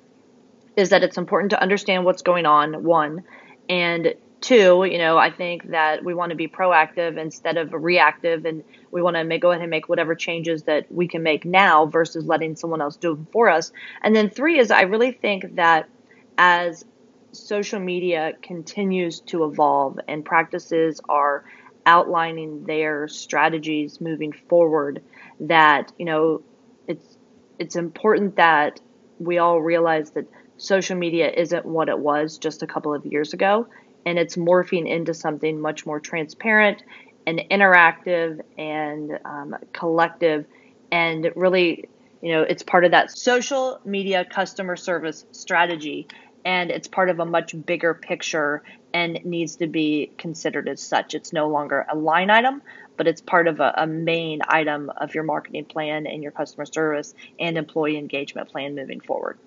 is 0.76 0.90
that 0.90 1.04
it's 1.04 1.18
important 1.18 1.52
to 1.52 1.62
understand 1.62 2.06
what's 2.06 2.22
going 2.22 2.46
on. 2.46 2.84
One, 2.84 3.24
and 3.70 4.14
two, 4.44 4.84
you 4.84 4.98
know, 4.98 5.18
I 5.18 5.32
think 5.32 5.72
that 5.72 6.04
we 6.04 6.14
want 6.14 6.32
to 6.32 6.36
be 6.36 6.50
proactive 6.50 7.18
instead 7.18 7.58
of 7.58 7.74
reactive, 7.74 8.46
and 8.46 8.64
we 8.92 9.02
want 9.02 9.16
to 9.16 9.24
make, 9.24 9.42
go 9.42 9.52
ahead 9.52 9.62
and 9.62 9.72
make 9.72 9.88
whatever 9.88 10.16
changes 10.16 10.64
that 10.64 10.92
we 10.92 11.08
can 11.08 11.24
make 11.24 11.46
now 11.46 11.86
versus 11.86 12.26
letting 12.26 12.58
someone 12.58 12.82
else 12.82 12.98
do 12.98 13.14
it 13.14 13.20
for 13.32 13.50
us. 13.50 13.72
And 14.02 14.14
then 14.14 14.30
three 14.30 14.60
is 14.60 14.70
I 14.70 14.82
really 14.82 15.14
think 15.14 15.56
that 15.56 15.88
as 16.38 16.84
social 17.32 17.80
media 17.80 18.34
continues 18.42 19.22
to 19.22 19.46
evolve 19.46 19.98
and 20.08 20.26
practices 20.26 21.00
are 21.08 21.46
outlining 21.86 22.66
their 22.66 23.08
strategies 23.08 24.02
moving 24.02 24.34
forward, 24.50 25.02
that 25.40 25.92
you 25.98 26.06
know, 26.06 26.42
it's 26.86 27.18
it's 27.60 27.78
important 27.78 28.36
that 28.36 28.82
we 29.20 29.38
all 29.38 29.62
realize 29.62 30.12
that 30.12 30.26
social 30.58 30.98
media 30.98 31.32
isn't 31.32 31.66
what 31.66 31.88
it 31.88 31.98
was 31.98 32.38
just 32.38 32.62
a 32.62 32.68
couple 32.68 32.94
of 32.94 33.06
years 33.06 33.34
ago 33.34 33.68
and 34.06 34.20
it's 34.20 34.36
morphing 34.36 34.88
into 34.90 35.14
something 35.14 35.60
much 35.60 35.86
more 35.86 36.00
transparent 36.00 36.84
and 37.26 37.42
interactive 37.50 38.42
and 38.58 39.20
um, 39.26 39.56
collective 39.72 40.46
and 40.92 41.32
really 41.36 41.88
you 42.22 42.32
know 42.32 42.42
it's 42.42 42.64
part 42.64 42.86
of 42.86 42.92
that 42.92 43.18
social 43.18 43.80
media 43.86 44.26
customer 44.26 44.76
service 44.76 45.26
strategy. 45.32 46.08
And 46.46 46.72
it's 46.72 46.90
part 46.90 47.10
of 47.10 47.22
a 47.22 47.26
much 47.26 47.56
bigger 47.66 47.94
picture 47.94 48.64
and 48.94 49.18
needs 49.24 49.56
to 49.58 49.68
be 49.68 50.12
considered 50.18 50.68
as 50.68 50.82
such. 50.82 51.16
It's 51.16 51.32
no 51.32 51.48
longer 51.48 51.86
a 51.90 51.96
line 51.96 52.30
item 52.30 52.62
but 52.98 53.08
it's 53.08 53.22
part 53.22 53.48
of 53.48 53.60
a, 53.60 53.74
a 53.78 53.88
main 53.88 54.42
item 54.48 54.92
of 54.98 55.16
your 55.16 55.24
marketing 55.24 55.66
plan 55.66 56.08
and 56.08 56.22
your 56.22 56.32
customer 56.32 56.66
service 56.66 57.14
and 57.40 57.58
employee 57.58 57.98
engagement 57.98 58.50
plan 58.50 58.76
moving 58.76 59.00
forward 59.00 59.38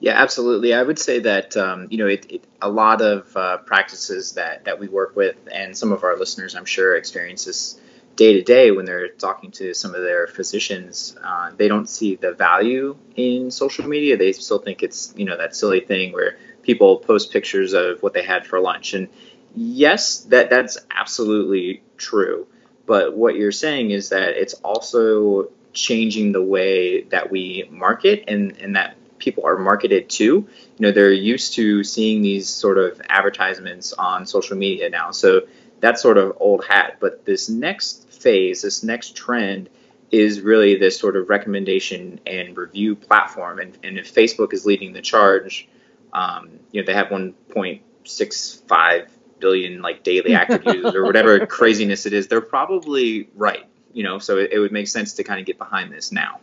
yeah, 0.00 0.14
absolutely. 0.20 0.72
I 0.72 0.82
would 0.82 0.98
say 0.98 1.20
that 1.20 1.56
um, 1.58 1.86
you 1.90 1.98
know 1.98 2.06
it, 2.06 2.26
it, 2.30 2.44
a 2.62 2.70
lot 2.70 3.02
of 3.02 3.36
uh, 3.36 3.58
practices 3.58 4.32
that 4.32 4.64
that 4.64 4.80
we 4.80 4.88
work 4.88 5.14
with, 5.14 5.36
and 5.52 5.76
some 5.76 5.92
of 5.92 6.04
our 6.04 6.16
listeners, 6.16 6.54
I'm 6.54 6.64
sure, 6.64 6.96
experience 6.96 7.44
this 7.44 7.78
day 8.16 8.32
to 8.32 8.42
day 8.42 8.70
when 8.70 8.86
they're 8.86 9.08
talking 9.08 9.50
to 9.52 9.74
some 9.74 9.94
of 9.94 10.02
their 10.02 10.26
physicians. 10.26 11.16
Uh, 11.22 11.52
they 11.56 11.68
don't 11.68 11.88
see 11.88 12.16
the 12.16 12.32
value 12.32 12.96
in 13.16 13.50
social 13.50 13.86
media. 13.86 14.16
They 14.16 14.32
still 14.32 14.58
think 14.58 14.82
it's 14.82 15.12
you 15.16 15.26
know 15.26 15.36
that 15.36 15.54
silly 15.54 15.80
thing 15.80 16.12
where 16.12 16.38
people 16.62 16.98
post 16.98 17.30
pictures 17.30 17.74
of 17.74 18.02
what 18.02 18.14
they 18.14 18.22
had 18.22 18.46
for 18.46 18.58
lunch, 18.58 18.94
and 18.94 19.08
yes, 19.54 20.20
that 20.24 20.48
that's 20.48 20.78
absolutely 20.90 21.82
true. 21.98 22.46
But 22.86 23.14
what 23.14 23.36
you're 23.36 23.52
saying 23.52 23.90
is 23.90 24.08
that 24.08 24.30
it's 24.30 24.54
also 24.54 25.50
changing 25.72 26.32
the 26.32 26.42
way 26.42 27.02
that 27.02 27.30
we 27.30 27.68
market 27.70 28.24
and, 28.26 28.56
and 28.58 28.74
that 28.74 28.96
people 29.20 29.46
are 29.46 29.56
marketed 29.56 30.10
to. 30.10 30.24
You 30.24 30.48
know, 30.78 30.90
they're 30.90 31.12
used 31.12 31.54
to 31.54 31.84
seeing 31.84 32.22
these 32.22 32.48
sort 32.48 32.78
of 32.78 33.00
advertisements 33.08 33.92
on 33.92 34.26
social 34.26 34.56
media 34.56 34.90
now. 34.90 35.12
So 35.12 35.42
that's 35.78 36.02
sort 36.02 36.18
of 36.18 36.36
old 36.40 36.64
hat. 36.64 36.96
But 37.00 37.24
this 37.24 37.48
next 37.48 38.10
phase, 38.10 38.62
this 38.62 38.82
next 38.82 39.14
trend 39.14 39.70
is 40.10 40.40
really 40.40 40.76
this 40.76 40.98
sort 40.98 41.16
of 41.16 41.28
recommendation 41.28 42.20
and 42.26 42.56
review 42.56 42.96
platform. 42.96 43.60
And, 43.60 43.78
and 43.84 43.98
if 43.98 44.12
Facebook 44.12 44.52
is 44.52 44.66
leading 44.66 44.92
the 44.92 45.02
charge, 45.02 45.68
um, 46.12 46.50
you 46.72 46.82
know, 46.82 46.86
they 46.86 46.94
have 46.94 47.08
1.65 47.08 49.08
billion 49.38 49.82
like 49.82 50.02
daily 50.02 50.34
active 50.34 50.62
users 50.66 50.94
or 50.94 51.04
whatever 51.04 51.46
craziness 51.46 52.06
it 52.06 52.12
is. 52.12 52.28
They're 52.28 52.40
probably 52.40 53.28
right. 53.34 53.66
You 53.92 54.04
know, 54.04 54.18
so 54.18 54.38
it, 54.38 54.52
it 54.52 54.58
would 54.58 54.72
make 54.72 54.88
sense 54.88 55.14
to 55.14 55.24
kind 55.24 55.40
of 55.40 55.46
get 55.46 55.58
behind 55.58 55.92
this 55.92 56.12
now. 56.12 56.40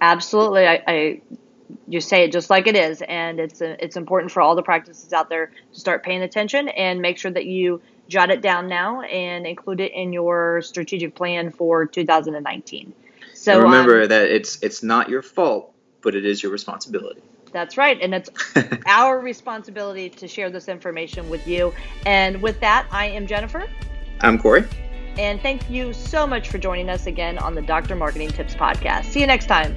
Absolutely, 0.00 0.66
I, 0.66 0.82
I 0.86 1.22
you 1.88 2.00
say 2.00 2.24
it 2.24 2.32
just 2.32 2.50
like 2.50 2.66
it 2.66 2.76
is, 2.76 3.02
and 3.02 3.40
it's 3.40 3.60
a, 3.60 3.82
it's 3.82 3.96
important 3.96 4.32
for 4.32 4.40
all 4.40 4.54
the 4.54 4.62
practices 4.62 5.12
out 5.12 5.28
there 5.28 5.50
to 5.72 5.80
start 5.80 6.02
paying 6.02 6.22
attention 6.22 6.68
and 6.68 7.00
make 7.00 7.18
sure 7.18 7.30
that 7.30 7.46
you 7.46 7.80
jot 8.08 8.30
it 8.30 8.42
down 8.42 8.68
now 8.68 9.00
and 9.02 9.46
include 9.46 9.80
it 9.80 9.92
in 9.92 10.12
your 10.12 10.60
strategic 10.62 11.14
plan 11.14 11.50
for 11.50 11.86
2019. 11.86 12.92
So 13.34 13.54
and 13.54 13.62
remember 13.62 14.02
um, 14.02 14.08
that 14.08 14.30
it's 14.30 14.62
it's 14.62 14.82
not 14.82 15.08
your 15.08 15.22
fault, 15.22 15.72
but 16.02 16.14
it 16.14 16.24
is 16.24 16.42
your 16.42 16.52
responsibility. 16.52 17.22
That's 17.52 17.76
right, 17.76 17.98
and 18.00 18.14
it's 18.14 18.30
our 18.86 19.20
responsibility 19.20 20.10
to 20.10 20.28
share 20.28 20.50
this 20.50 20.68
information 20.68 21.30
with 21.30 21.46
you. 21.46 21.72
And 22.04 22.42
with 22.42 22.60
that, 22.60 22.86
I 22.90 23.06
am 23.06 23.26
Jennifer. 23.26 23.68
I'm 24.20 24.38
Corey. 24.38 24.64
And 25.18 25.40
thank 25.40 25.70
you 25.70 25.92
so 25.92 26.26
much 26.26 26.48
for 26.48 26.58
joining 26.58 26.88
us 26.88 27.06
again 27.06 27.38
on 27.38 27.54
the 27.54 27.62
Doctor 27.62 27.94
Marketing 27.94 28.30
Tips 28.30 28.54
podcast. 28.54 29.04
See 29.06 29.20
you 29.20 29.28
next 29.28 29.46
time. 29.46 29.76